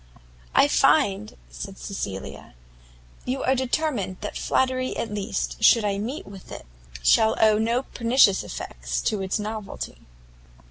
"I 0.55 0.67
find," 0.67 1.37
said 1.51 1.77
Cecilia, 1.77 2.55
"you 3.23 3.43
are 3.43 3.53
determined 3.53 4.17
that 4.21 4.35
flattery 4.35 4.97
at 4.97 5.13
least, 5.13 5.63
should 5.63 5.85
I 5.85 5.99
meet 5.99 6.25
with 6.25 6.51
it, 6.51 6.65
shall 7.03 7.35
owe 7.39 7.59
no 7.59 7.83
pernicious 7.83 8.43
effects 8.43 8.99
to 9.01 9.21
its 9.21 9.37
novelty." 9.37 9.99